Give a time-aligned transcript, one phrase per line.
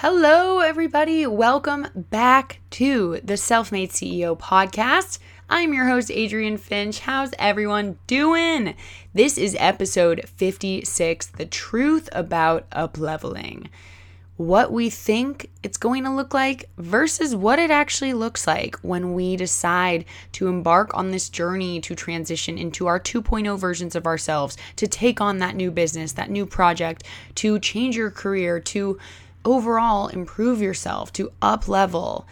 [0.00, 1.26] Hello, everybody.
[1.26, 5.18] Welcome back to the Self Made CEO podcast.
[5.50, 7.00] I'm your host, Adrienne Finch.
[7.00, 8.76] How's everyone doing?
[9.12, 13.70] This is episode 56 The Truth About Upleveling.
[14.36, 19.14] What we think it's going to look like versus what it actually looks like when
[19.14, 24.56] we decide to embark on this journey to transition into our 2.0 versions of ourselves,
[24.76, 27.02] to take on that new business, that new project,
[27.34, 28.96] to change your career, to
[29.48, 32.26] overall improve yourself, to up level.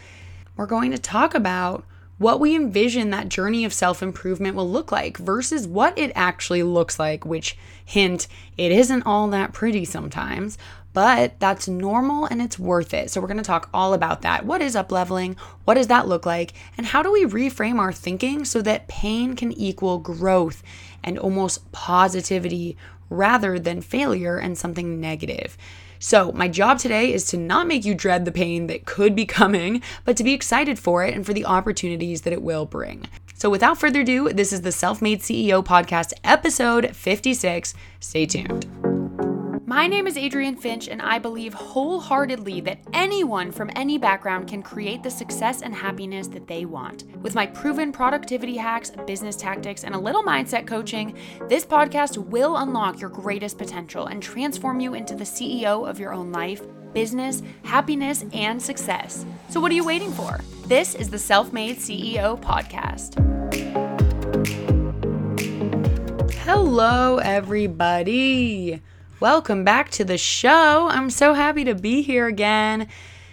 [0.55, 1.83] We're going to talk about
[2.19, 6.63] what we envision that journey of self improvement will look like versus what it actually
[6.63, 10.57] looks like, which, hint, it isn't all that pretty sometimes,
[10.93, 13.09] but that's normal and it's worth it.
[13.09, 14.45] So, we're going to talk all about that.
[14.45, 15.35] What is up leveling?
[15.65, 16.53] What does that look like?
[16.77, 20.63] And how do we reframe our thinking so that pain can equal growth
[21.03, 22.77] and almost positivity
[23.09, 25.57] rather than failure and something negative?
[25.99, 29.25] So, my job today is to not make you dread the pain that could be
[29.39, 33.05] coming, but to be excited for it and for the opportunities that it will bring.
[33.33, 37.73] So, without further ado, this is the Self Made CEO Podcast, episode 56.
[37.99, 38.86] Stay tuned.
[39.69, 44.63] My name is Adrienne Finch, and I believe wholeheartedly that anyone from any background can
[44.63, 47.03] create the success and happiness that they want.
[47.21, 51.17] With my proven productivity hacks, business tactics, and a little mindset coaching,
[51.49, 56.13] this podcast will unlock your greatest potential and transform you into the CEO of your
[56.13, 56.61] own life,
[56.93, 59.25] business, happiness, and success.
[59.49, 60.39] So, what are you waiting for?
[60.67, 63.21] This is the Self Made CEO Podcast.
[66.45, 68.81] Hello, everybody.
[69.19, 70.89] Welcome back to the show.
[70.89, 72.87] I'm so happy to be here again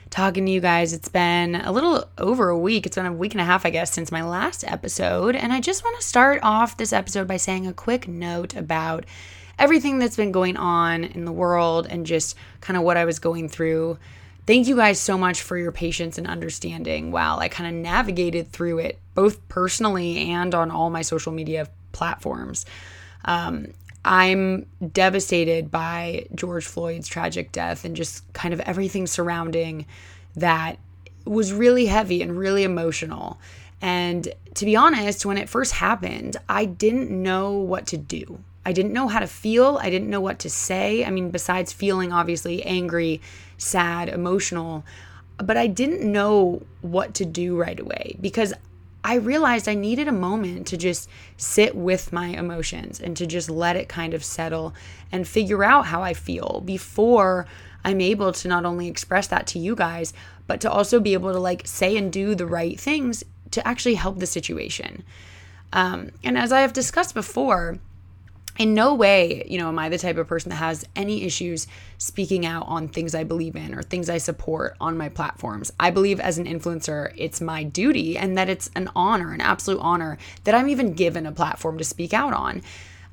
[0.08, 0.94] talking to you guys.
[0.94, 2.86] It's been a little over a week.
[2.86, 5.36] It's been a week and a half, I guess, since my last episode.
[5.36, 9.04] And I just want to start off this episode by saying a quick note about
[9.58, 13.18] everything that's been going on in the world and just kind of what I was
[13.18, 13.98] going through.
[14.46, 18.50] Thank you guys so much for your patience and understanding while I kind of navigated
[18.50, 22.64] through it, both personally and on all my social media platforms.
[23.26, 29.86] Um, I'm devastated by George Floyd's tragic death and just kind of everything surrounding
[30.36, 30.78] that
[31.24, 33.38] was really heavy and really emotional.
[33.80, 38.40] And to be honest, when it first happened, I didn't know what to do.
[38.66, 39.78] I didn't know how to feel.
[39.80, 41.04] I didn't know what to say.
[41.04, 43.20] I mean, besides feeling obviously angry,
[43.58, 44.84] sad, emotional,
[45.38, 48.54] but I didn't know what to do right away because
[49.06, 53.50] I realized I needed a moment to just sit with my emotions and to just
[53.50, 54.74] let it kind of settle
[55.12, 57.46] and figure out how I feel before
[57.84, 60.14] I'm able to not only express that to you guys,
[60.46, 63.96] but to also be able to like say and do the right things to actually
[63.96, 65.04] help the situation.
[65.74, 67.78] Um, and as I have discussed before,
[68.58, 71.66] in no way, you know, am I the type of person that has any issues
[71.98, 75.72] speaking out on things I believe in or things I support on my platforms.
[75.80, 79.80] I believe as an influencer, it's my duty and that it's an honor, an absolute
[79.80, 82.62] honor that I'm even given a platform to speak out on.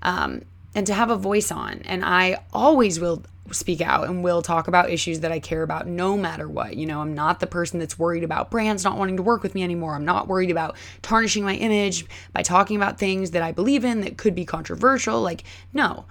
[0.03, 0.43] Um,
[0.73, 1.81] and to have a voice on.
[1.85, 5.87] And I always will speak out and will talk about issues that I care about
[5.87, 6.77] no matter what.
[6.77, 9.55] You know, I'm not the person that's worried about brands not wanting to work with
[9.55, 9.95] me anymore.
[9.95, 14.01] I'm not worried about tarnishing my image by talking about things that I believe in
[14.01, 15.21] that could be controversial.
[15.21, 15.43] Like,
[15.73, 16.05] no.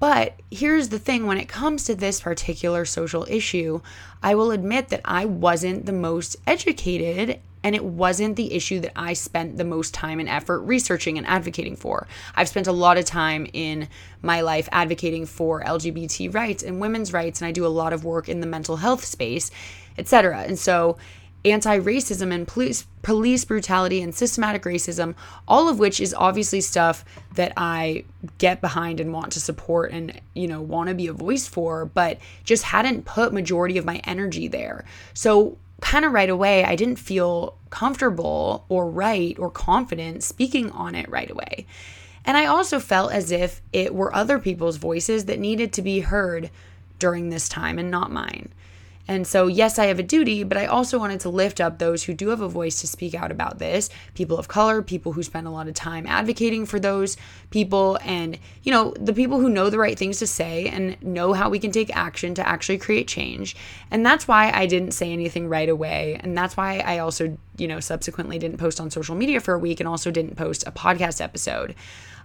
[0.00, 3.80] But here's the thing when it comes to this particular social issue,
[4.22, 8.92] I will admit that I wasn't the most educated and it wasn't the issue that
[8.96, 12.06] I spent the most time and effort researching and advocating for.
[12.34, 13.88] I've spent a lot of time in
[14.22, 18.04] my life advocating for LGBT rights and women's rights, and I do a lot of
[18.04, 19.50] work in the mental health space,
[19.96, 20.42] etc.
[20.42, 20.96] And so,
[21.44, 25.14] anti racism and police, police brutality and systematic racism,
[25.46, 27.04] all of which is obviously stuff
[27.34, 28.04] that I
[28.38, 31.86] get behind and want to support and, you know, want to be a voice for,
[31.86, 34.84] but just hadn't put majority of my energy there.
[35.14, 40.94] So, kind of right away, I didn't feel comfortable or right or confident speaking on
[40.94, 41.66] it right away.
[42.24, 46.00] And I also felt as if it were other people's voices that needed to be
[46.00, 46.50] heard
[46.98, 48.52] during this time and not mine.
[49.08, 52.04] And so, yes, I have a duty, but I also wanted to lift up those
[52.04, 55.22] who do have a voice to speak out about this people of color, people who
[55.22, 57.16] spend a lot of time advocating for those
[57.50, 61.32] people, and, you know, the people who know the right things to say and know
[61.32, 63.56] how we can take action to actually create change.
[63.90, 66.20] And that's why I didn't say anything right away.
[66.22, 69.58] And that's why I also, you know, subsequently didn't post on social media for a
[69.58, 71.74] week and also didn't post a podcast episode.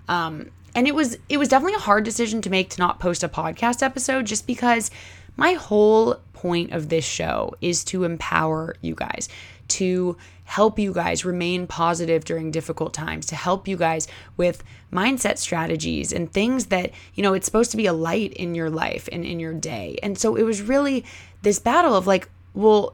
[0.09, 3.23] Um, and it was it was definitely a hard decision to make to not post
[3.23, 4.91] a podcast episode just because
[5.37, 9.29] my whole point of this show is to empower you guys,
[9.69, 14.61] to help you guys remain positive during difficult times, to help you guys with
[14.91, 18.69] mindset strategies and things that, you know, it's supposed to be a light in your
[18.69, 19.97] life and in your day.
[20.03, 21.05] And so it was really
[21.43, 22.93] this battle of like, well,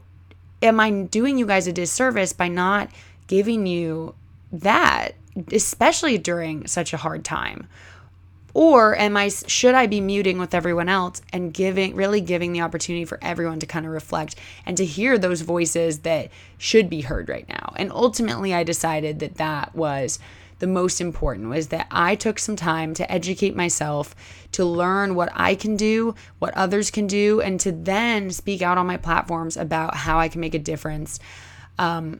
[0.61, 2.91] am I doing you guys a disservice by not
[3.25, 4.13] giving you
[4.51, 5.13] that,
[5.51, 7.67] especially during such a hard time?
[8.53, 12.61] Or am I should I be muting with everyone else and giving really giving the
[12.61, 14.35] opportunity for everyone to kind of reflect
[14.65, 17.73] and to hear those voices that should be heard right now?
[17.75, 20.19] And ultimately I decided that that was
[20.59, 24.13] the most important was that I took some time to educate myself,
[24.51, 28.77] to learn what I can do, what others can do, and to then speak out
[28.77, 31.19] on my platforms about how I can make a difference.
[31.77, 32.19] Um,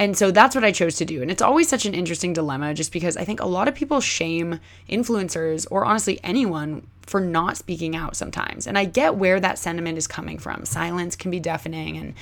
[0.00, 1.20] and so that's what I chose to do.
[1.20, 4.00] And it's always such an interesting dilemma just because I think a lot of people
[4.00, 4.58] shame
[4.88, 8.66] influencers or honestly anyone for not speaking out sometimes.
[8.66, 10.64] And I get where that sentiment is coming from.
[10.64, 12.14] Silence can be deafening and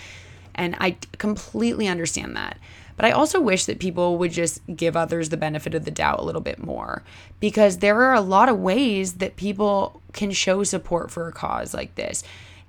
[0.57, 2.59] and I completely understand that.
[2.97, 6.19] But I also wish that people would just give others the benefit of the doubt
[6.19, 7.05] a little bit more
[7.39, 11.73] because there are a lot of ways that people can show support for a cause
[11.75, 12.25] like this.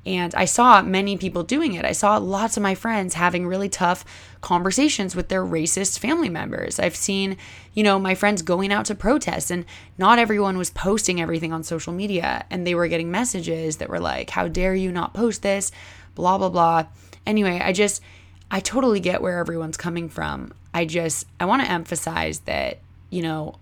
[0.10, 1.86] And I saw many people doing it.
[1.86, 4.04] I saw lots of my friends having really tough
[4.42, 6.80] conversations with their racist family members.
[6.80, 7.38] I've seen,
[7.76, 9.66] you know, my friends going out to protest, and
[10.00, 12.44] not everyone was posting everything on social media.
[12.50, 15.72] And they were getting messages that were like, How dare you not post this?
[16.16, 16.88] Blah, blah, blah.
[17.28, 18.02] Anyway, I just,
[18.50, 20.54] I totally get where everyone's coming from.
[20.74, 22.80] I just, I want to emphasize that,
[23.12, 23.60] you know,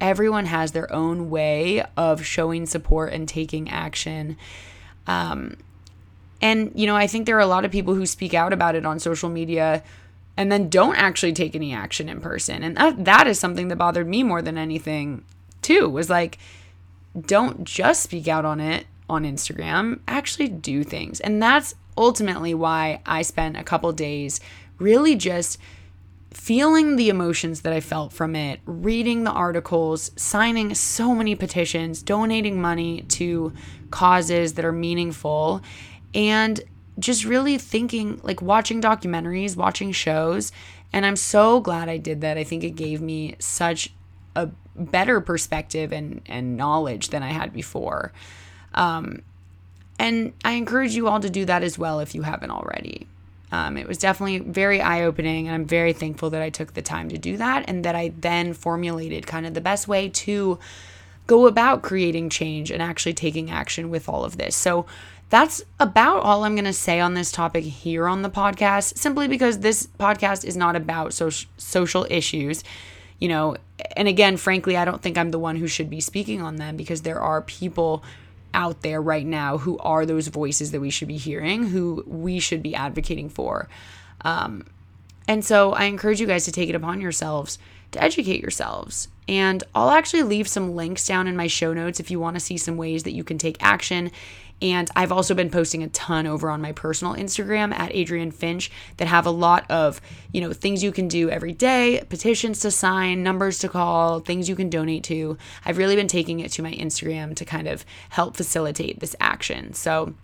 [0.00, 4.36] everyone has their own way of showing support and taking action.
[5.06, 5.58] Um,
[6.40, 8.74] and, you know, I think there are a lot of people who speak out about
[8.74, 9.82] it on social media
[10.36, 12.62] and then don't actually take any action in person.
[12.62, 15.24] And that, that is something that bothered me more than anything,
[15.62, 16.38] too, was like,
[17.18, 21.20] don't just speak out on it on Instagram, actually do things.
[21.20, 24.40] And that's ultimately why I spent a couple days
[24.78, 25.58] really just
[26.30, 32.02] feeling the emotions that I felt from it, reading the articles, signing so many petitions,
[32.02, 33.54] donating money to
[33.90, 35.62] causes that are meaningful
[36.14, 36.60] and
[36.98, 40.52] just really thinking like watching documentaries, watching shows,
[40.92, 42.38] and I'm so glad I did that.
[42.38, 43.92] I think it gave me such
[44.34, 48.12] a better perspective and and knowledge than I had before.
[48.74, 49.22] Um,
[49.98, 53.06] and I encourage you all to do that as well if you haven't already.
[53.52, 56.82] Um, it was definitely very eye opening, and I'm very thankful that I took the
[56.82, 60.58] time to do that and that I then formulated kind of the best way to
[61.26, 64.56] go about creating change and actually taking action with all of this.
[64.56, 64.86] So,
[65.28, 69.26] that's about all I'm going to say on this topic here on the podcast, simply
[69.26, 72.62] because this podcast is not about so- social issues.
[73.18, 73.56] You know,
[73.96, 76.76] and again, frankly, I don't think I'm the one who should be speaking on them
[76.76, 78.04] because there are people
[78.52, 82.38] out there right now who are those voices that we should be hearing, who we
[82.38, 83.68] should be advocating for.
[84.22, 84.66] Um,
[85.28, 87.58] and so I encourage you guys to take it upon yourselves
[87.92, 89.08] to educate yourselves.
[89.28, 92.40] And I'll actually leave some links down in my show notes if you want to
[92.40, 94.12] see some ways that you can take action
[94.62, 98.70] and I've also been posting a ton over on my personal Instagram at Adrienne Finch
[98.96, 100.00] that have a lot of,
[100.32, 104.48] you know, things you can do every day, petitions to sign, numbers to call, things
[104.48, 105.36] you can donate to.
[105.64, 109.74] I've really been taking it to my Instagram to kind of help facilitate this action.
[109.74, 110.14] So,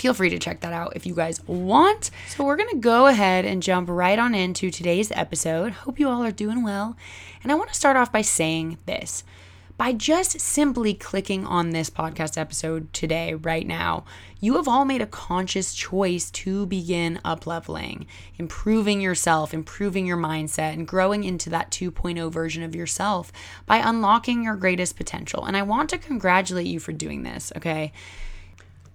[0.00, 2.10] feel free to check that out if you guys want.
[2.28, 5.72] So, we're going to go ahead and jump right on into today's episode.
[5.72, 6.96] Hope you all are doing well.
[7.42, 9.24] And I want to start off by saying this
[9.80, 14.04] by just simply clicking on this podcast episode today, right now,
[14.38, 20.18] you have all made a conscious choice to begin up leveling, improving yourself, improving your
[20.18, 23.32] mindset, and growing into that 2.0 version of yourself
[23.64, 25.46] by unlocking your greatest potential.
[25.46, 27.90] And I want to congratulate you for doing this, okay?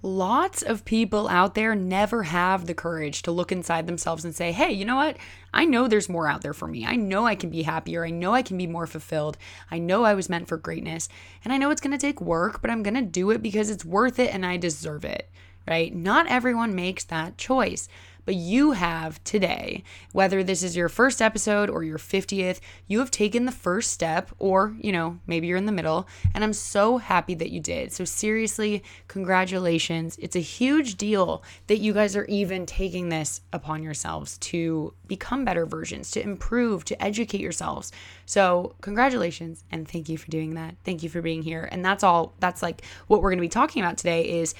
[0.05, 4.51] Lots of people out there never have the courage to look inside themselves and say,
[4.51, 5.17] hey, you know what?
[5.53, 6.85] I know there's more out there for me.
[6.85, 8.05] I know I can be happier.
[8.05, 9.37] I know I can be more fulfilled.
[9.71, 11.09] I know I was meant for greatness.
[11.43, 13.69] And I know it's going to take work, but I'm going to do it because
[13.69, 15.29] it's worth it and I deserve it,
[15.67, 15.93] right?
[15.93, 17.89] Not everyone makes that choice.
[18.25, 23.11] But you have today, whether this is your first episode or your 50th, you have
[23.11, 26.07] taken the first step, or, you know, maybe you're in the middle.
[26.33, 27.91] And I'm so happy that you did.
[27.91, 30.17] So, seriously, congratulations.
[30.19, 35.45] It's a huge deal that you guys are even taking this upon yourselves to become
[35.45, 37.91] better versions, to improve, to educate yourselves.
[38.25, 40.75] So, congratulations and thank you for doing that.
[40.83, 41.67] Thank you for being here.
[41.71, 44.55] And that's all, that's like what we're going to be talking about today is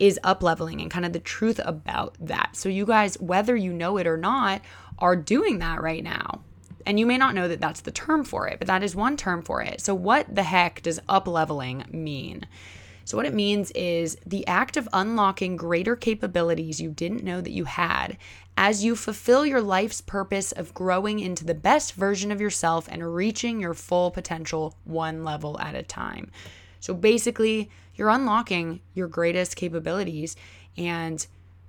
[0.00, 2.50] is up leveling and kind of the truth about that.
[2.54, 4.62] So, you guys, whether you know it or not,
[4.98, 6.40] are doing that right now.
[6.86, 9.16] And you may not know that that's the term for it, but that is one
[9.16, 9.80] term for it.
[9.80, 12.46] So, what the heck does up leveling mean?
[13.04, 17.52] So, what it means is the act of unlocking greater capabilities you didn't know that
[17.52, 18.16] you had
[18.56, 23.14] as you fulfill your life's purpose of growing into the best version of yourself and
[23.14, 26.30] reaching your full potential one level at a time.
[26.80, 30.36] So, basically, you're unlocking your greatest capabilities
[30.76, 31.26] and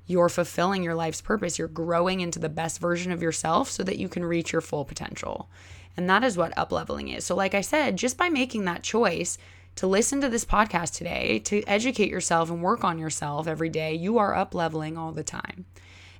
[0.08, 1.60] you're fulfilling your life's purpose.
[1.60, 4.86] You're growing into the best version of yourself so that you can reach your full
[4.86, 5.50] potential.
[5.96, 7.26] And that is what up leveling is.
[7.26, 9.38] So, like I said, just by making that choice,
[9.76, 13.94] to listen to this podcast today, to educate yourself and work on yourself every day,
[13.94, 15.66] you are up leveling all the time.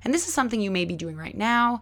[0.04, 1.80] And this is something you may be doing right now,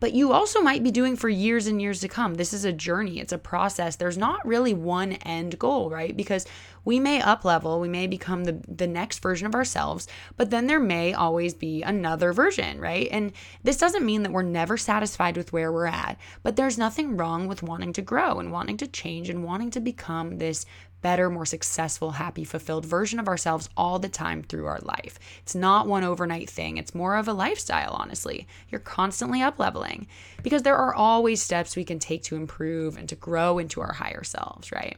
[0.00, 2.34] but you also might be doing for years and years to come.
[2.34, 3.96] This is a journey, it's a process.
[3.96, 6.16] There's not really one end goal, right?
[6.16, 6.46] Because
[6.84, 10.66] we may up level, we may become the, the next version of ourselves, but then
[10.66, 13.08] there may always be another version, right?
[13.10, 17.16] And this doesn't mean that we're never satisfied with where we're at, but there's nothing
[17.16, 20.64] wrong with wanting to grow and wanting to change and wanting to become this
[21.02, 25.18] better, more successful, happy, fulfilled version of ourselves all the time through our life.
[25.42, 28.46] It's not one overnight thing, it's more of a lifestyle, honestly.
[28.68, 30.06] You're constantly up leveling
[30.42, 33.92] because there are always steps we can take to improve and to grow into our
[33.92, 34.96] higher selves, right?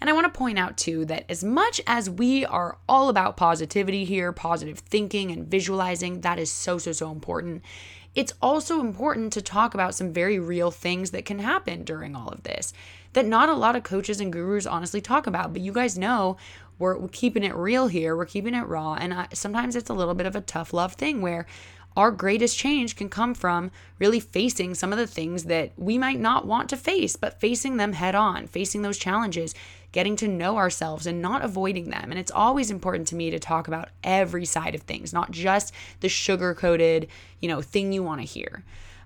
[0.00, 3.36] And I want to point out too that as much as we are all about
[3.36, 7.62] positivity here, positive thinking and visualizing, that is so, so, so important
[8.16, 12.30] it's also important to talk about some very real things that can happen during all
[12.30, 12.72] of this
[13.16, 15.54] that not a lot of coaches and gurus honestly talk about.
[15.54, 16.36] But you guys know
[16.78, 18.92] we're, keeping it real here, we're keeping it raw.
[18.92, 21.46] And I, sometimes it's a little bit of a tough love thing where
[21.96, 26.20] our greatest change can come from really facing some of the things that we might
[26.20, 29.54] not want to face, but facing them head on, facing those challenges,
[29.92, 32.10] getting to know ourselves and not avoiding them.
[32.10, 35.72] And it's always important to me to talk about every side of things, not just
[36.00, 37.08] the sugar coated,
[37.40, 38.62] you know, thing you want to hear.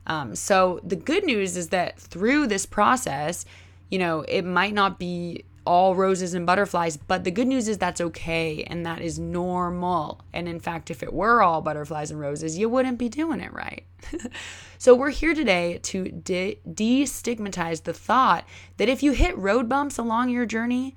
[0.08, 3.44] Um, so the good news is that through this process,
[3.90, 7.78] you know, it might not be all roses and butterflies, but the good news is
[7.78, 10.20] that's okay and that is normal.
[10.32, 13.52] And in fact, if it were all butterflies and roses, you wouldn't be doing it
[13.52, 13.84] right.
[14.78, 18.46] so, we're here today to de- destigmatize the thought
[18.78, 20.96] that if you hit road bumps along your journey,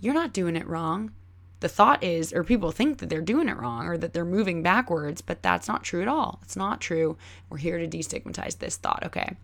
[0.00, 1.12] you're not doing it wrong.
[1.60, 4.62] The thought is, or people think that they're doing it wrong or that they're moving
[4.62, 6.40] backwards, but that's not true at all.
[6.42, 7.16] It's not true.
[7.48, 9.36] We're here to destigmatize this thought, okay?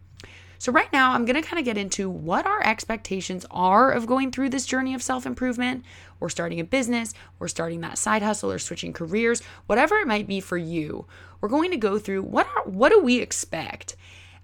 [0.62, 4.06] So, right now, I'm going to kind of get into what our expectations are of
[4.06, 5.84] going through this journey of self improvement,
[6.20, 10.28] or starting a business, or starting that side hustle, or switching careers, whatever it might
[10.28, 11.04] be for you.
[11.40, 13.96] We're going to go through what are, what do we expect,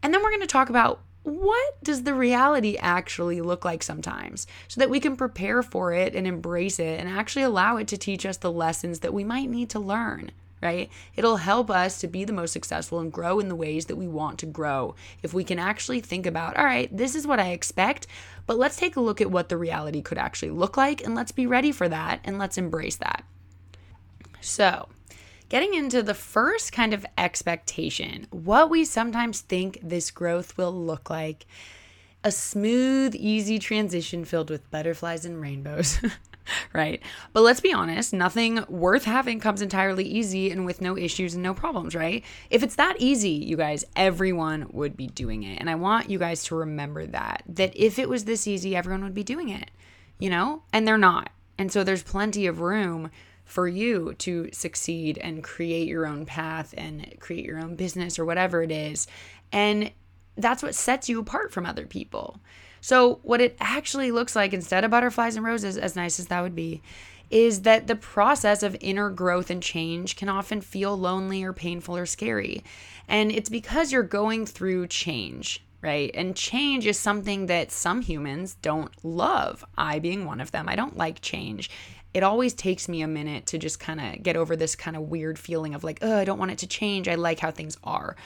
[0.03, 4.49] and then we're going to talk about what does the reality actually look like sometimes
[4.67, 7.97] so that we can prepare for it and embrace it and actually allow it to
[7.97, 10.91] teach us the lessons that we might need to learn right?
[11.17, 14.09] It'll help us to be the most successful and grow in the ways that we
[14.09, 14.95] want to grow.
[15.23, 18.07] If we can actually think about, all right, this is what I expect,
[18.47, 21.33] but let's take a look at what the reality could actually look like and let's
[21.33, 23.25] be ready for that and let's embrace that.
[24.41, 24.89] So,
[25.49, 31.11] getting into the first kind of expectation, what we sometimes think this growth will look
[31.11, 31.47] like.
[32.25, 36.01] A smooth, easy transition filled with butterflies and rainbows.
[36.73, 37.03] right?
[37.33, 41.43] But let's be honest, nothing worth having comes entirely easy and with no issues and
[41.43, 42.25] no problems, right?
[42.51, 45.61] If it's that easy, you guys, everyone would be doing it.
[45.61, 49.05] And I want you guys to remember that that if it was this easy, everyone
[49.05, 49.71] would be doing it.
[50.19, 50.63] You know?
[50.73, 51.31] And they're not.
[51.59, 53.11] And so there's plenty of room
[53.45, 58.25] for you to succeed and create your own path and create your own business or
[58.25, 59.07] whatever it is.
[59.51, 59.91] And
[60.37, 62.41] that's what sets you apart from other people.
[62.81, 66.43] So, what it actually looks like instead of butterflies and roses, as nice as that
[66.43, 66.83] would be,
[67.31, 71.97] is that the process of inner growth and change can often feel lonely or painful
[71.97, 72.63] or scary.
[73.07, 76.11] And it's because you're going through change, right?
[76.15, 79.65] And change is something that some humans don't love.
[79.77, 80.69] I being one of them.
[80.69, 81.71] I don't like change.
[82.15, 85.03] It always takes me a minute to just kind of get over this kind of
[85.03, 87.09] weird feeling of like, oh, I don't want it to change.
[87.09, 88.17] I like how things are.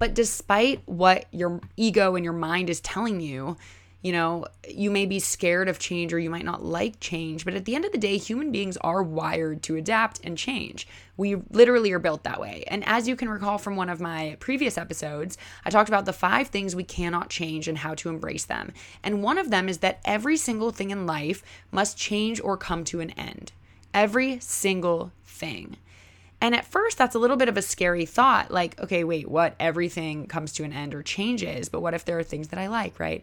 [0.00, 3.56] But despite what your ego and your mind is telling you,
[4.02, 7.54] you know, you may be scared of change or you might not like change, but
[7.54, 10.88] at the end of the day, human beings are wired to adapt and change.
[11.16, 12.64] We literally are built that way.
[12.66, 16.12] And as you can recall from one of my previous episodes, I talked about the
[16.12, 18.72] five things we cannot change and how to embrace them.
[19.04, 22.82] And one of them is that every single thing in life must change or come
[22.84, 23.52] to an end.
[23.94, 25.76] Every single thing.
[26.40, 29.54] And at first, that's a little bit of a scary thought like, okay, wait, what?
[29.60, 32.66] Everything comes to an end or changes, but what if there are things that I
[32.66, 33.22] like, right?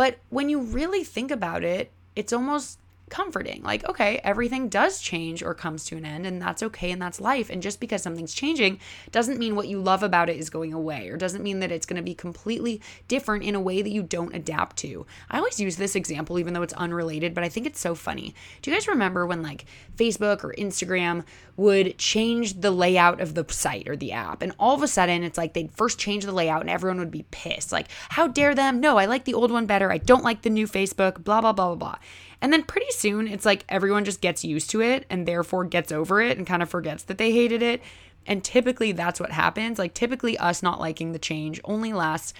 [0.00, 2.78] But when you really think about it, it's almost
[3.10, 3.62] comforting.
[3.62, 7.20] Like, okay, everything does change or comes to an end, and that's okay, and that's
[7.20, 7.50] life.
[7.50, 8.80] And just because something's changing
[9.12, 11.86] doesn't mean what you love about it is going away, or doesn't mean that it's
[11.86, 15.04] going to be completely different in a way that you don't adapt to.
[15.30, 18.34] I always use this example, even though it's unrelated, but I think it's so funny.
[18.62, 21.24] Do you guys remember when like Facebook or Instagram
[21.56, 25.22] would change the layout of the site or the app, and all of a sudden
[25.22, 27.72] it's like they'd first change the layout and everyone would be pissed.
[27.72, 28.80] Like, how dare them?
[28.80, 29.90] No, I like the old one better.
[29.92, 31.98] I don't like the new Facebook, blah, blah, blah, blah, blah.
[32.42, 35.92] And then pretty soon, it's like everyone just gets used to it and therefore gets
[35.92, 37.82] over it and kind of forgets that they hated it.
[38.26, 39.78] And typically, that's what happens.
[39.78, 42.34] Like, typically, us not liking the change only lasts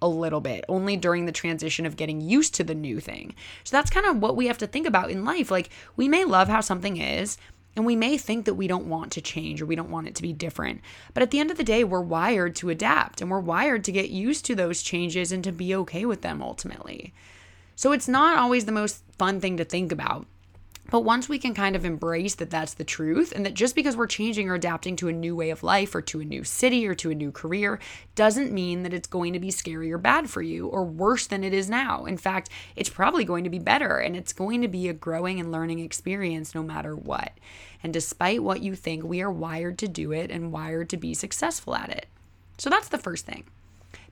[0.00, 3.34] a little bit, only during the transition of getting used to the new thing.
[3.64, 5.50] So, that's kind of what we have to think about in life.
[5.50, 7.38] Like, we may love how something is,
[7.74, 10.14] and we may think that we don't want to change or we don't want it
[10.16, 10.80] to be different.
[11.14, 13.92] But at the end of the day, we're wired to adapt and we're wired to
[13.92, 17.14] get used to those changes and to be okay with them ultimately.
[17.82, 20.28] So it's not always the most fun thing to think about.
[20.92, 23.96] But once we can kind of embrace that that's the truth, and that just because
[23.96, 26.86] we're changing or adapting to a new way of life or to a new city
[26.86, 27.80] or to a new career
[28.14, 31.42] doesn't mean that it's going to be scary or bad for you or worse than
[31.42, 32.04] it is now.
[32.04, 35.40] In fact, it's probably going to be better and it's going to be a growing
[35.40, 37.32] and learning experience no matter what.
[37.82, 41.14] And despite what you think, we are wired to do it and wired to be
[41.14, 42.06] successful at it.
[42.58, 43.42] So that's the first thing.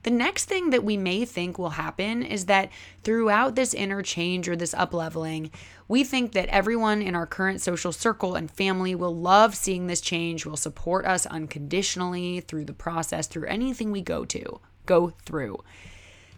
[0.03, 2.69] The next thing that we may think will happen is that
[3.03, 5.51] throughout this interchange or this upleveling,
[5.87, 10.01] we think that everyone in our current social circle and family will love seeing this
[10.01, 15.57] change, will support us unconditionally through the process, through anything we go to, go through.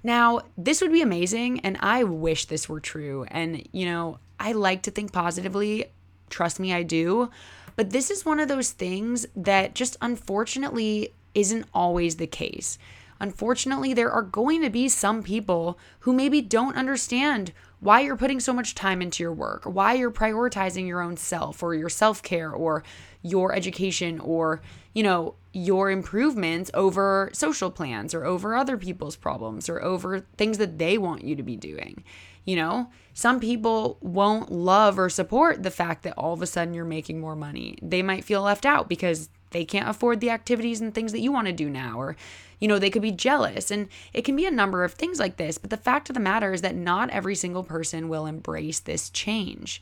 [0.03, 3.25] Now, this would be amazing, and I wish this were true.
[3.29, 5.85] And, you know, I like to think positively.
[6.29, 7.29] Trust me, I do.
[7.77, 12.77] But this is one of those things that just unfortunately isn't always the case.
[13.23, 18.41] Unfortunately, there are going to be some people who maybe don't understand why you're putting
[18.41, 22.21] so much time into your work, why you're prioritizing your own self or your self
[22.21, 22.83] care or
[23.21, 24.61] your education or,
[24.93, 30.57] you know, your improvements over social plans or over other people's problems or over things
[30.57, 32.03] that they want you to be doing.
[32.43, 36.73] You know, some people won't love or support the fact that all of a sudden
[36.73, 37.77] you're making more money.
[37.81, 41.31] They might feel left out because they can't afford the activities and things that you
[41.31, 42.17] want to do now or
[42.63, 45.35] you know they could be jealous and it can be a number of things like
[45.35, 48.79] this but the fact of the matter is that not every single person will embrace
[48.79, 49.81] this change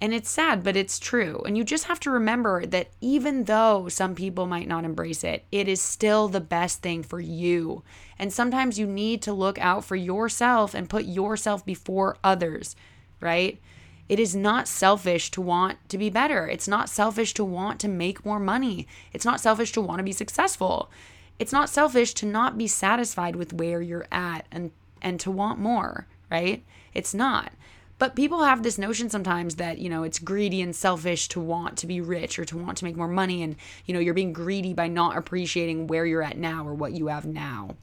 [0.00, 3.88] and it's sad but it's true and you just have to remember that even though
[3.88, 7.84] some people might not embrace it it is still the best thing for you
[8.18, 12.74] and sometimes you need to look out for yourself and put yourself before others
[13.20, 13.60] right
[14.08, 16.46] it is not selfish to want to be better.
[16.46, 18.86] It's not selfish to want to make more money.
[19.12, 20.92] It's not selfish to want to be successful.
[21.38, 24.70] It's not selfish to not be satisfied with where you're at and
[25.02, 26.64] and to want more, right?
[26.94, 27.52] It's not.
[27.98, 31.78] But people have this notion sometimes that, you know, it's greedy and selfish to want
[31.78, 34.34] to be rich or to want to make more money and, you know, you're being
[34.34, 37.76] greedy by not appreciating where you're at now or what you have now.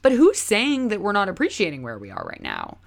[0.00, 2.78] But who's saying that we're not appreciating where we are right now?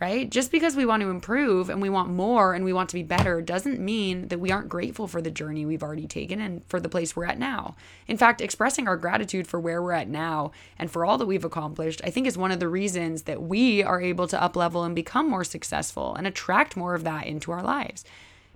[0.00, 0.28] Right?
[0.28, 3.02] Just because we want to improve and we want more and we want to be
[3.02, 6.80] better doesn't mean that we aren't grateful for the journey we've already taken and for
[6.80, 7.76] the place we're at now.
[8.08, 11.44] In fact, expressing our gratitude for where we're at now and for all that we've
[11.44, 14.94] accomplished, I think is one of the reasons that we are able to uplevel and
[14.94, 18.04] become more successful and attract more of that into our lives.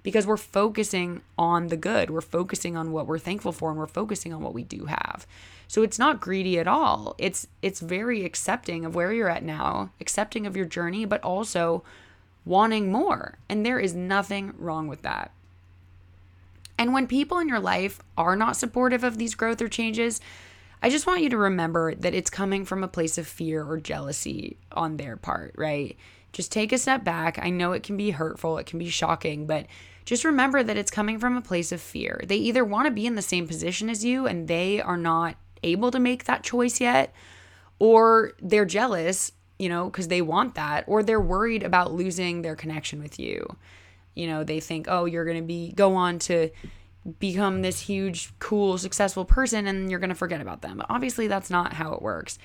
[0.09, 3.87] Because we're focusing on the good, we're focusing on what we're thankful for, and we're
[3.87, 5.27] focusing on what we do have.
[5.67, 7.15] So it's not greedy at all.
[7.19, 11.85] It's it's very accepting of where you're at now, accepting of your journey, but also
[12.47, 13.37] wanting more.
[13.51, 15.31] And there is nothing wrong with that.
[16.79, 20.23] And when people in your life are not supportive of these growth or changes,
[20.83, 23.79] I just want you to remember that it's coming from a place of fear or
[23.79, 25.99] jealousy on their part, right?
[26.33, 27.39] Just take a step back.
[27.41, 29.67] I know it can be hurtful, it can be shocking, but
[30.05, 32.23] just remember that it's coming from a place of fear.
[32.25, 35.37] They either want to be in the same position as you and they are not
[35.63, 37.13] able to make that choice yet,
[37.79, 42.57] or they're jealous, you know, because they want that, or they're worried about losing their
[42.57, 43.47] connection with you.
[44.15, 46.51] You know, they think, oh, you're going to be, go on to
[47.19, 50.79] become this huge, cool, successful person and you're going to forget about them.
[50.79, 52.39] But obviously, that's not how it works.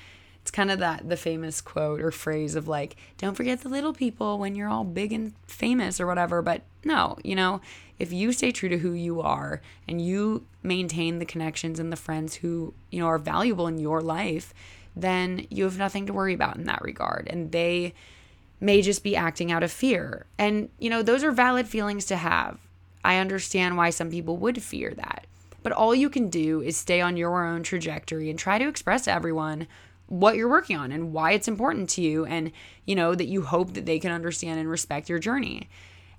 [0.43, 3.93] It's kind of that the famous quote or phrase of like, don't forget the little
[3.93, 6.41] people when you're all big and famous or whatever.
[6.41, 7.61] But no, you know,
[7.97, 11.97] if you stay true to who you are and you maintain the connections and the
[11.97, 14.53] friends who, you know, are valuable in your life,
[14.97, 17.29] then you have nothing to worry about in that regard.
[17.29, 17.93] And they
[18.59, 20.25] may just be acting out of fear.
[20.37, 22.59] And, you know, those are valid feelings to have.
[23.05, 25.25] I understand why some people would fear that.
[25.61, 29.05] But all you can do is stay on your own trajectory and try to express
[29.05, 29.67] to everyone
[30.19, 32.51] what you're working on and why it's important to you and
[32.85, 35.67] you know that you hope that they can understand and respect your journey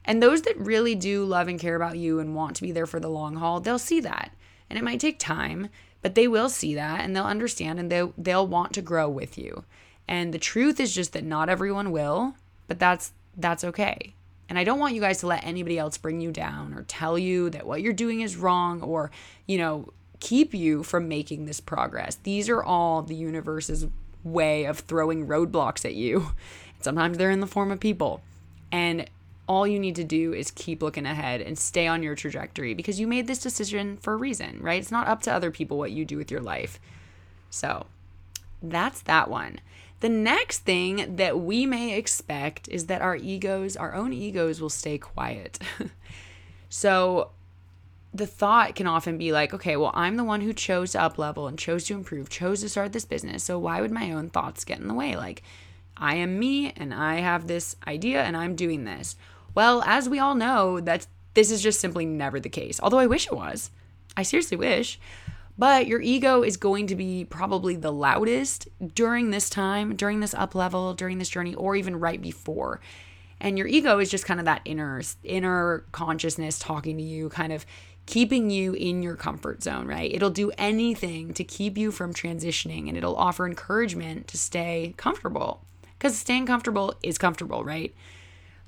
[0.04, 2.86] And those that really do love and care about you and want to be there
[2.86, 4.34] for the long haul, they'll see that.
[4.68, 5.68] And it might take time,
[6.02, 9.38] but they will see that and they'll understand and they'll, they'll want to grow with
[9.38, 9.64] you.
[10.06, 12.34] And the truth is just that not everyone will,
[12.66, 14.14] but that's that's okay.
[14.48, 17.18] And I don't want you guys to let anybody else bring you down or tell
[17.18, 19.10] you that what you're doing is wrong or,
[19.46, 19.92] you know,
[20.24, 22.16] keep you from making this progress.
[22.22, 23.86] These are all the universe's
[24.24, 26.30] way of throwing roadblocks at you.
[26.80, 28.22] Sometimes they're in the form of people.
[28.72, 29.08] And
[29.46, 32.98] all you need to do is keep looking ahead and stay on your trajectory because
[32.98, 34.80] you made this decision for a reason, right?
[34.80, 36.80] It's not up to other people what you do with your life.
[37.50, 37.84] So
[38.62, 39.60] that's that one.
[40.00, 44.70] The next thing that we may expect is that our egos, our own egos, will
[44.70, 45.58] stay quiet.
[46.70, 47.30] so
[48.14, 51.18] the thought can often be like, okay, well, I'm the one who chose to up
[51.18, 53.42] level and chose to improve, chose to start this business.
[53.42, 55.16] So why would my own thoughts get in the way?
[55.16, 55.42] Like,
[55.96, 59.16] I am me and I have this idea and I'm doing this.
[59.54, 62.78] Well, as we all know, that this is just simply never the case.
[62.80, 63.72] Although I wish it was.
[64.16, 65.00] I seriously wish.
[65.58, 70.34] But your ego is going to be probably the loudest during this time, during this
[70.34, 72.80] up level, during this journey, or even right before.
[73.40, 77.52] And your ego is just kind of that inner inner consciousness talking to you, kind
[77.52, 77.66] of
[78.06, 80.12] keeping you in your comfort zone, right?
[80.12, 85.62] It'll do anything to keep you from transitioning and it'll offer encouragement to stay comfortable.
[85.98, 87.94] Because staying comfortable is comfortable, right?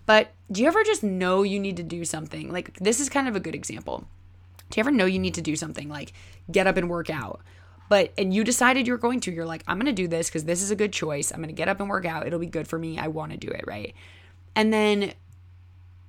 [0.07, 2.51] But do you ever just know you need to do something?
[2.51, 4.07] Like, this is kind of a good example.
[4.71, 6.13] Do you ever know you need to do something like
[6.51, 7.41] get up and work out?
[7.89, 10.63] But, and you decided you're going to, you're like, I'm to do this because this
[10.63, 11.31] is a good choice.
[11.31, 12.27] I'm to get up and work out.
[12.27, 12.99] It'll be good for me.
[12.99, 13.95] I want to do it, right?
[14.57, 15.13] And then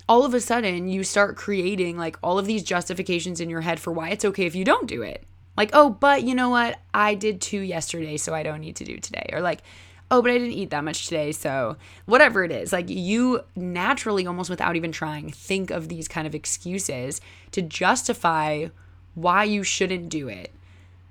[0.07, 3.79] all of a sudden you start creating like all of these justifications in your head
[3.79, 5.23] for why it's okay if you don't do it.
[5.57, 6.79] Like, oh, but you know what?
[6.93, 9.29] I did two yesterday, so I don't need to do today.
[9.33, 9.63] Or like,
[10.11, 11.31] oh, but I didn't eat that much today.
[11.31, 16.27] So, whatever it is, like you naturally, almost without even trying, think of these kind
[16.27, 17.19] of excuses
[17.51, 18.67] to justify
[19.15, 20.53] why you shouldn't do it.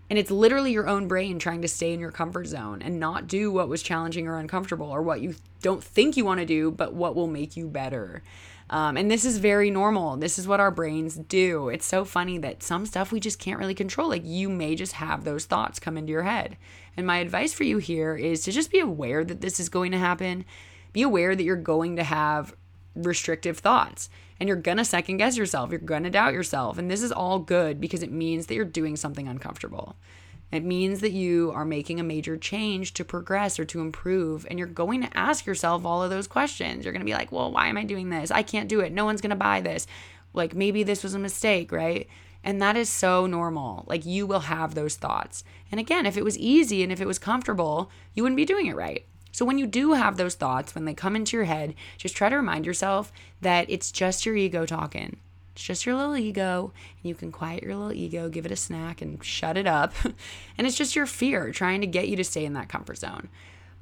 [0.09, 3.27] And it's literally your own brain trying to stay in your comfort zone and not
[3.27, 6.71] do what was challenging or uncomfortable or what you don't think you want to do,
[6.71, 8.23] but what will make you better.
[8.69, 10.17] Um, and this is very normal.
[10.17, 11.69] This is what our brains do.
[11.69, 14.09] It's so funny that some stuff we just can't really control.
[14.09, 16.57] Like you may just have those thoughts come into your head.
[16.97, 19.93] And my advice for you here is to just be aware that this is going
[19.93, 20.45] to happen.
[20.93, 22.57] Be aware that you're going to have
[22.97, 24.09] restrictive thoughts
[24.41, 25.71] and you're going to second guess yourself.
[25.71, 26.77] You're going to doubt yourself.
[26.79, 29.97] And this is all good because it means that you're doing something uncomfortable.
[30.53, 34.47] It means that you are making a major change to progress or to improve.
[34.49, 36.85] And you're going to ask yourself all of those questions.
[36.85, 38.31] You're going to be like, well, why am I doing this?
[38.31, 38.93] I can't do it.
[38.93, 39.87] No one's going to buy this.
[40.33, 42.09] Like maybe this was a mistake, right?
[42.45, 43.85] And that is so normal.
[43.89, 45.43] Like you will have those thoughts.
[45.73, 48.67] And again, if it was easy and if it was comfortable, you wouldn't be doing
[48.67, 49.05] it right.
[49.33, 52.29] So when you do have those thoughts, when they come into your head, just try
[52.29, 55.19] to remind yourself that it's just your ego talking.
[55.57, 56.71] It's just your little ego,
[57.03, 59.95] and you can quiet your little ego, give it a snack, and shut it up.
[60.05, 63.31] and it's just your fear trying to get you to stay in that comfort zone.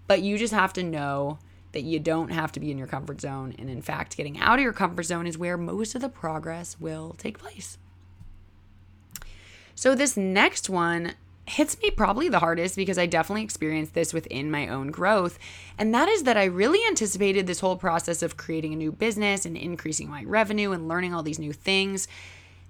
[0.07, 1.41] But you just have to know
[1.73, 3.57] that you don't have to be in your comfort zone.
[3.59, 6.79] And in fact, getting out of your comfort zone is where most of the progress
[6.79, 7.77] will take place.
[9.75, 11.15] So, this next one
[11.47, 15.39] hits me probably the hardest because I definitely experienced this within my own growth.
[15.79, 19.45] And that is that I really anticipated this whole process of creating a new business
[19.45, 22.09] and increasing my revenue and learning all these new things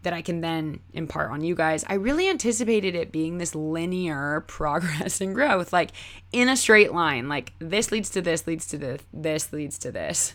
[0.02, 1.84] that I can then impart on you guys.
[1.88, 5.90] I really anticipated it being this linear progress and growth, like
[6.32, 9.90] in a straight line, like this leads to this, leads to this, this leads to
[9.90, 10.34] this.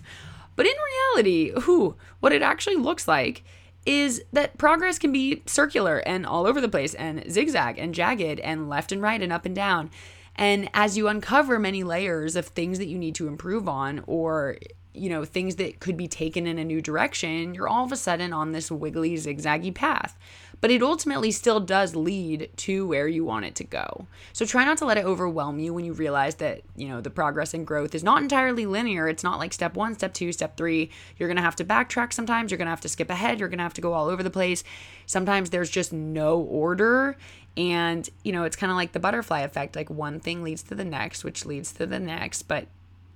[0.55, 0.73] But in
[1.15, 3.43] reality, who what it actually looks like
[3.89, 8.39] is that progress can be circular and all over the place and zigzag and jagged
[8.41, 9.89] and left and right and up and down.
[10.35, 14.57] And as you uncover many layers of things that you need to improve on or
[14.93, 17.95] you know, things that could be taken in a new direction, you're all of a
[17.95, 20.17] sudden on this wiggly, zigzaggy path.
[20.61, 24.07] But it ultimately still does lead to where you want it to go.
[24.33, 27.09] So try not to let it overwhelm you when you realize that, you know, the
[27.09, 29.07] progress and growth is not entirely linear.
[29.07, 30.89] It's not like step one, step two, step three.
[31.17, 32.51] You're going to have to backtrack sometimes.
[32.51, 33.39] You're going to have to skip ahead.
[33.39, 34.63] You're going to have to go all over the place.
[35.05, 37.15] Sometimes there's just no order.
[37.55, 39.75] And, you know, it's kind of like the butterfly effect.
[39.75, 42.43] Like one thing leads to the next, which leads to the next.
[42.43, 42.67] But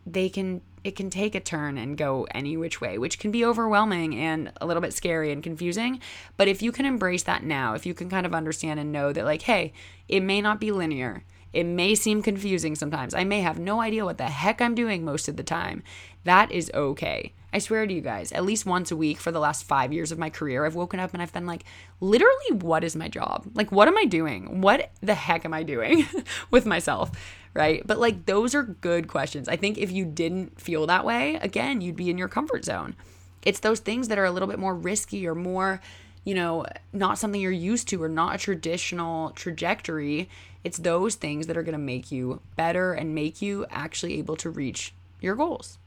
[0.05, 3.45] they can it can take a turn and go any which way, which can be
[3.45, 5.99] overwhelming and a little bit scary and confusing.
[6.37, 9.13] But if you can embrace that now, if you can kind of understand and know
[9.13, 9.73] that, like, hey,
[10.07, 14.05] it may not be linear, it may seem confusing sometimes, I may have no idea
[14.05, 15.83] what the heck I'm doing most of the time,
[16.23, 17.33] that is okay.
[17.53, 20.11] I swear to you guys, at least once a week for the last five years
[20.11, 21.65] of my career, I've woken up and I've been like,
[22.01, 23.45] literally, what is my job?
[23.53, 24.59] Like, what am I doing?
[24.61, 26.07] What the heck am I doing
[26.51, 27.11] with myself?
[27.53, 27.85] Right.
[27.85, 29.47] But like, those are good questions.
[29.47, 32.95] I think if you didn't feel that way, again, you'd be in your comfort zone.
[33.43, 35.79] It's those things that are a little bit more risky or more,
[36.23, 40.27] you know, not something you're used to or not a traditional trajectory.
[40.63, 44.37] It's those things that are going to make you better and make you actually able
[44.37, 45.77] to reach your goals.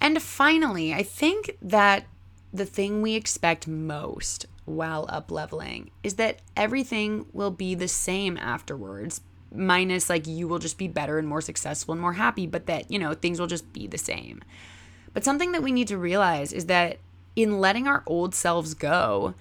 [0.00, 2.06] And finally, I think that
[2.52, 8.36] the thing we expect most while up leveling is that everything will be the same
[8.36, 9.20] afterwards
[9.52, 12.88] minus like you will just be better and more successful and more happy but that
[12.88, 14.42] you know things will just be the same.
[15.12, 16.98] But something that we need to realize is that
[17.34, 19.34] in letting our old selves go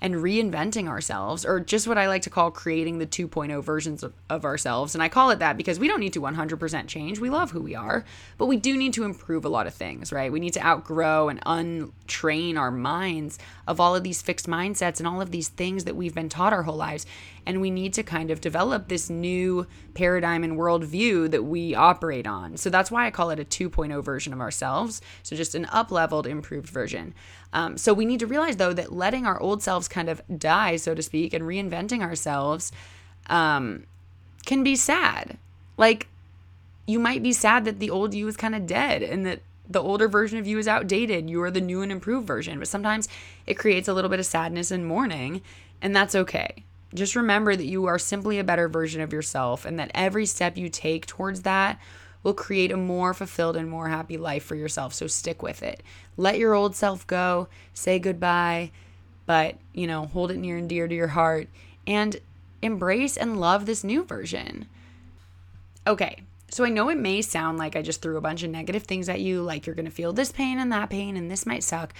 [0.00, 4.12] and reinventing ourselves, or just what I like to call creating the 2.0 versions of,
[4.28, 4.94] of, ourselves.
[4.94, 7.18] And I call it that because we don't need to 100% change.
[7.18, 8.04] We love who we are,
[8.36, 10.30] but we do need to improve a lot of things, right?
[10.30, 15.06] We need to outgrow and untrain our minds of all of these fixed mindsets and
[15.06, 17.06] all of these things that we've been taught our whole lives.
[17.46, 22.26] And we need to kind of develop this new paradigm and worldview that we operate
[22.26, 22.56] on.
[22.56, 25.00] So that's why I call it a 2.0 version of ourselves.
[25.22, 27.14] So just an up leveled, improved version.
[27.54, 30.76] Um, so we need to realize, though, that letting our old selves kind of die,
[30.76, 32.72] so to speak, and reinventing ourselves
[33.28, 33.84] um,
[34.44, 35.38] can be sad.
[35.76, 36.08] Like,
[36.86, 39.80] you might be sad that the old you is kind of dead and that the
[39.80, 41.30] older version of you is outdated.
[41.30, 42.58] You are the new and improved version.
[42.58, 43.08] But sometimes
[43.46, 45.40] it creates a little bit of sadness and mourning,
[45.80, 46.64] and that's okay.
[46.92, 50.56] Just remember that you are simply a better version of yourself and that every step
[50.56, 51.80] you take towards that
[52.24, 54.92] will create a more fulfilled and more happy life for yourself.
[54.92, 55.82] So stick with it.
[56.16, 58.72] Let your old self go, say goodbye,
[59.26, 61.48] but, you know, hold it near and dear to your heart
[61.86, 62.16] and
[62.62, 64.66] embrace and love this new version.
[65.86, 68.84] Okay, so I know it may sound like I just threw a bunch of negative
[68.84, 71.62] things at you, like you're to feel this pain and that pain, and this might
[71.62, 71.92] suck.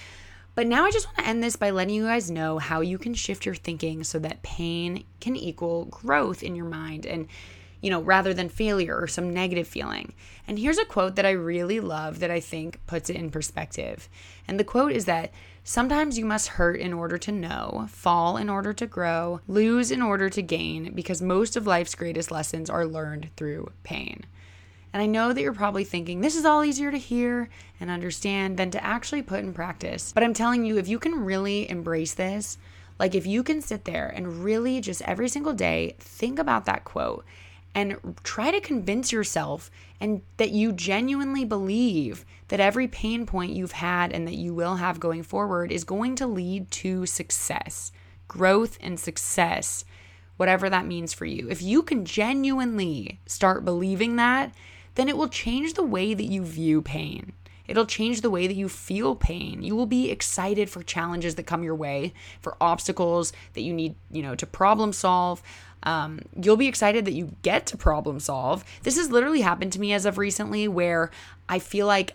[0.54, 2.96] But now I just want to end this by letting you guys know how you
[2.96, 7.26] can shift your thinking so that pain can equal growth in your mind and
[7.84, 10.14] you know, rather than failure or some negative feeling.
[10.48, 14.08] And here's a quote that I really love that I think puts it in perspective.
[14.48, 18.48] And the quote is that sometimes you must hurt in order to know, fall in
[18.48, 22.86] order to grow, lose in order to gain, because most of life's greatest lessons are
[22.86, 24.24] learned through pain.
[24.94, 28.56] And I know that you're probably thinking this is all easier to hear and understand
[28.56, 30.10] than to actually put in practice.
[30.10, 32.56] But I'm telling you, if you can really embrace this,
[32.98, 36.84] like if you can sit there and really just every single day think about that
[36.84, 37.26] quote
[37.74, 43.72] and try to convince yourself and that you genuinely believe that every pain point you've
[43.72, 47.90] had and that you will have going forward is going to lead to success,
[48.28, 49.84] growth and success,
[50.36, 51.48] whatever that means for you.
[51.48, 54.54] If you can genuinely start believing that,
[54.94, 57.32] then it will change the way that you view pain.
[57.66, 59.62] It'll change the way that you feel pain.
[59.62, 63.94] You will be excited for challenges that come your way, for obstacles that you need,
[64.10, 65.42] you know, to problem solve.
[65.84, 68.64] Um, you'll be excited that you get to problem solve.
[68.82, 71.10] This has literally happened to me as of recently where
[71.48, 72.14] I feel like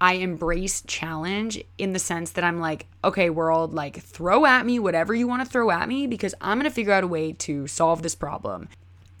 [0.00, 4.78] I embrace challenge in the sense that I'm like, okay, world, like throw at me
[4.78, 7.32] whatever you want to throw at me because I'm going to figure out a way
[7.32, 8.68] to solve this problem.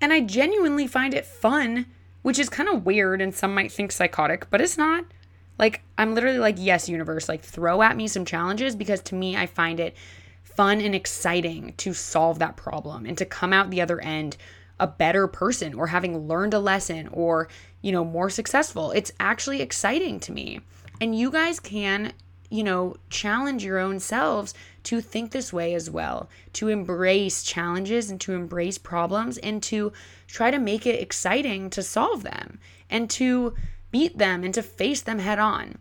[0.00, 1.86] And I genuinely find it fun
[2.26, 5.04] which is kind of weird and some might think psychotic, but it's not.
[5.60, 9.36] Like, I'm literally like, yes, universe, like, throw at me some challenges because to me,
[9.36, 9.94] I find it
[10.56, 14.36] fun and exciting to solve that problem and to come out the other end
[14.78, 17.48] a better person or having learned a lesson or,
[17.80, 18.90] you know, more successful.
[18.90, 20.60] It's actually exciting to me.
[21.00, 22.12] And you guys can,
[22.50, 28.10] you know, challenge your own selves to think this way as well, to embrace challenges
[28.10, 29.92] and to embrace problems and to
[30.26, 32.58] try to make it exciting to solve them
[32.90, 33.54] and to
[33.90, 35.78] beat them and to face them head on.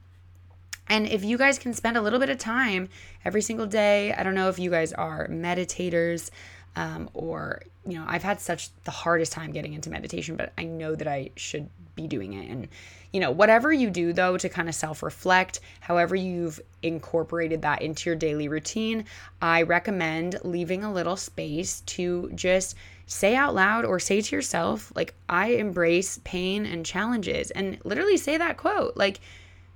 [0.87, 2.89] And if you guys can spend a little bit of time
[3.23, 6.29] every single day, I don't know if you guys are meditators
[6.75, 10.65] um, or, you know, I've had such the hardest time getting into meditation, but I
[10.65, 12.49] know that I should be doing it.
[12.49, 12.67] And,
[13.13, 17.81] you know, whatever you do though to kind of self reflect, however you've incorporated that
[17.81, 19.05] into your daily routine,
[19.41, 22.75] I recommend leaving a little space to just
[23.07, 27.51] say out loud or say to yourself, like, I embrace pain and challenges.
[27.51, 29.19] And literally say that quote, like,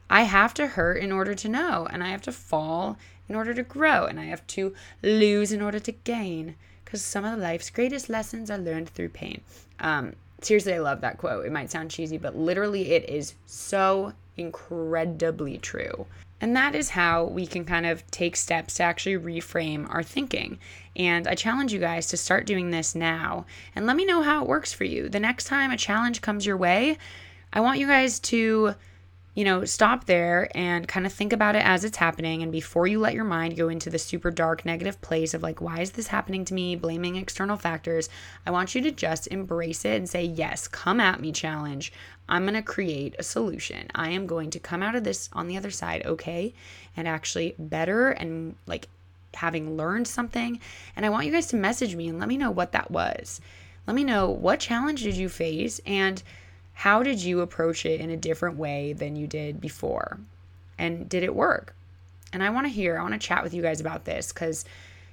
[0.09, 3.53] I have to hurt in order to know, and I have to fall in order
[3.53, 6.55] to grow, and I have to lose in order to gain.
[6.83, 9.41] Because some of life's greatest lessons are learned through pain.
[9.79, 11.45] Um, seriously, I love that quote.
[11.45, 16.07] It might sound cheesy, but literally, it is so incredibly true.
[16.41, 20.57] And that is how we can kind of take steps to actually reframe our thinking.
[20.95, 23.45] And I challenge you guys to start doing this now
[23.75, 25.09] and let me know how it works for you.
[25.09, 26.97] The next time a challenge comes your way,
[27.51, 28.75] I want you guys to
[29.35, 32.41] you know, stop there and kind of think about it as it's happening.
[32.41, 35.61] And before you let your mind go into the super dark negative place of like,
[35.61, 36.75] why is this happening to me?
[36.75, 38.09] Blaming external factors,
[38.45, 41.93] I want you to just embrace it and say, yes, come at me, challenge.
[42.27, 43.87] I'm going to create a solution.
[43.95, 46.53] I am going to come out of this on the other side, okay?
[46.97, 48.87] And actually better and like
[49.35, 50.59] having learned something.
[50.95, 53.41] And I want you guys to message me and let me know what that was.
[53.87, 56.21] Let me know what challenge did you face and
[56.79, 60.17] how did you approach it in a different way than you did before?
[60.77, 61.75] And did it work?
[62.31, 64.63] And I want to hear, I want to chat with you guys about this because,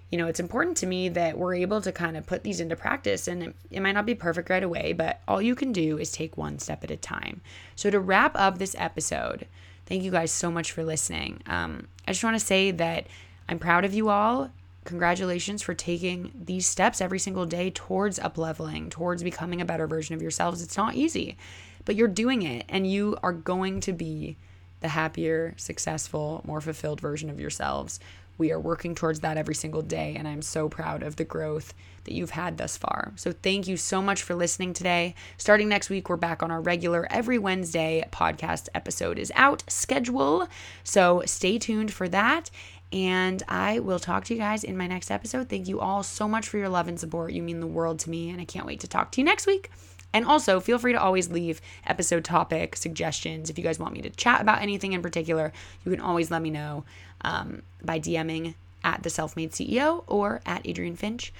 [0.09, 2.77] you know, it's important to me that we're able to kind of put these into
[2.77, 3.27] practice.
[3.27, 6.13] And it, it might not be perfect right away, but all you can do is
[6.13, 7.41] take one step at a time.
[7.75, 9.49] So, to wrap up this episode,
[9.87, 11.43] thank you guys so much for listening.
[11.47, 13.09] Um, I just want to say that
[13.49, 14.53] I'm proud of you all
[14.87, 19.87] congratulations for taking these steps every single day towards up leveling, towards becoming a better
[19.87, 20.63] version of yourselves.
[20.63, 21.37] It's not easy,
[21.85, 24.37] but you're doing it and you are going to be
[24.81, 27.99] the happier, successful, more fulfilled version of yourselves.
[28.39, 31.73] We are working towards that every single day, and I'm so proud of the growth
[32.05, 33.13] that you've had thus far.
[33.17, 35.15] So, thank you so much for listening today.
[35.39, 40.49] Starting next week, we're back on our regular every Wednesday podcast episode is out schedule.
[40.85, 42.51] So, stay tuned for that.
[42.93, 45.49] And I will talk to you guys in my next episode.
[45.49, 47.33] Thank you all so much for your love and support.
[47.33, 49.47] You mean the world to me, and I can't wait to talk to you next
[49.47, 49.71] week.
[50.13, 53.51] And also, feel free to always leave episode topic suggestions.
[53.51, 55.53] If you guys want me to chat about anything in particular,
[55.85, 56.85] you can always let me know
[57.23, 61.35] um, by DMing at the Self Made CEO or at Adrienne Finch,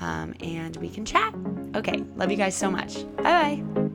[0.00, 1.34] um, and we can chat.
[1.74, 3.04] Okay, love you guys so much.
[3.16, 3.91] Bye bye.